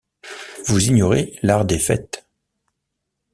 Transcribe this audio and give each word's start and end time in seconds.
Vous 0.65 0.85
ignorez 0.87 1.37
l’art 1.43 1.63
des 1.63 1.77
fêtes. 1.77 2.25